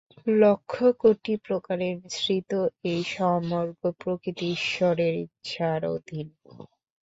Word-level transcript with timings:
লক্ষ 0.35 0.71
কোটি 1.01 1.33
প্রকারে 1.45 1.87
মিশ্রিত 1.99 2.51
এই 2.85 3.01
সমগ্র 3.11 3.61
প্রকৃতি 4.01 4.45
ঈশ্বরের 4.57 5.13
ইচ্ছার 5.25 5.81
অধীন। 5.95 6.27